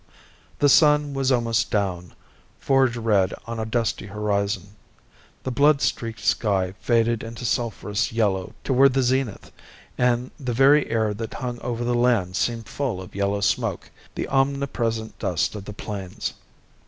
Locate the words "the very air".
10.39-11.13